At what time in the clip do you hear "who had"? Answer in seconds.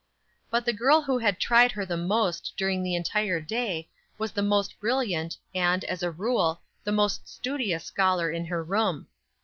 1.03-1.39